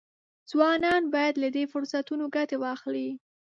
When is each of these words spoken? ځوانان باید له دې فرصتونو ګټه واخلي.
ځوانان 0.51 1.03
باید 1.13 1.33
له 1.43 1.49
دې 1.55 1.63
فرصتونو 1.73 2.25
ګټه 2.35 2.55
واخلي. 2.63 3.09